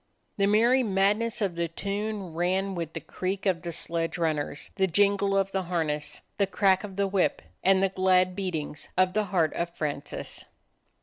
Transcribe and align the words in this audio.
The 0.37 0.47
merry 0.47 0.81
madness 0.81 1.43
of 1.43 1.53
the 1.55 1.67
tune 1.67 2.33
ran 2.33 2.73
with 2.73 2.93
the 2.93 2.99
creak 2.99 3.45
of 3.45 3.61
the 3.61 3.71
sledge 3.71 4.17
runners, 4.17 4.71
the 4.73 4.87
jingle 4.87 5.37
of 5.37 5.51
the 5.51 5.61
harness, 5.61 6.21
the 6.39 6.47
crack 6.47 6.83
of 6.83 6.95
the 6.95 7.05
whip, 7.05 7.39
and 7.63 7.83
the 7.83 7.89
glad 7.89 8.35
beatings 8.35 8.89
of 8.97 9.13
the 9.13 9.25
heart 9.25 9.53
of 9.53 9.69
Francis. 9.77 10.43